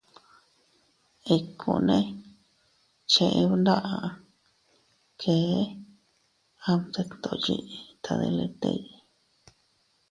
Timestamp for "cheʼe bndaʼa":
3.11-3.95